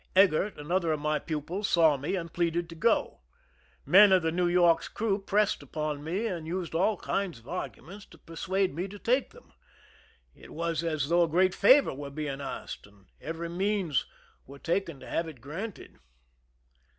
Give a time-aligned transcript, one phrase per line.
[0.15, 3.19] Eggert, another of my pupils, saw me, and pleaded to go.
[3.85, 8.07] Men of the New York'^s crew j)ressed upon me and used all kinds of arguments
[8.07, 9.53] tC' persuade me to take them.
[10.33, 14.07] It was as though a greiat favor were being asked and every means
[14.47, 15.99] were taken to have it granted.